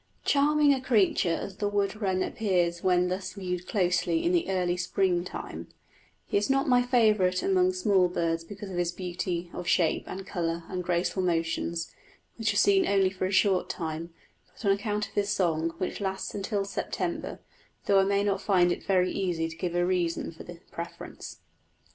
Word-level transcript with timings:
Charming 0.25 0.73
a 0.73 0.81
creature 0.81 1.29
as 1.29 1.57
the 1.57 1.67
wood 1.67 2.01
wren 2.01 2.23
appears 2.23 2.81
when 2.81 3.07
thus 3.09 3.33
viewed 3.33 3.67
closely 3.67 4.25
in 4.25 4.31
the 4.31 4.49
early 4.49 4.75
spring 4.75 5.23
time, 5.23 5.67
he 6.25 6.37
is 6.37 6.49
not 6.49 6.67
my 6.67 6.81
favourite 6.81 7.43
among 7.43 7.71
small 7.73 8.07
birds 8.07 8.43
because 8.43 8.71
of 8.71 8.77
his 8.79 8.91
beauty 8.91 9.51
of 9.53 9.67
shape 9.67 10.05
and 10.07 10.25
colour 10.25 10.63
and 10.69 10.83
graceful 10.83 11.21
motions, 11.21 11.93
which 12.37 12.51
are 12.51 12.57
seen 12.57 12.87
only 12.87 13.11
for 13.11 13.27
a 13.27 13.31
short 13.31 13.69
time, 13.69 14.11
but 14.51 14.65
on 14.65 14.71
account 14.71 15.07
of 15.07 15.13
his 15.13 15.29
song, 15.29 15.75
which 15.77 16.01
lasts 16.01 16.33
until 16.33 16.65
September; 16.65 17.39
though 17.85 17.99
I 17.99 18.03
may 18.03 18.23
not 18.23 18.41
find 18.41 18.71
it 18.71 18.83
very 18.83 19.11
easy 19.11 19.47
to 19.49 19.55
give 19.55 19.75
a 19.75 19.85
reason 19.85 20.31
for 20.31 20.41
the 20.43 20.61
preference. 20.71 21.41